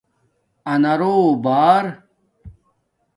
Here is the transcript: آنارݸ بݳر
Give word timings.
آنارݸ 0.71 1.13
بݳر 1.43 1.83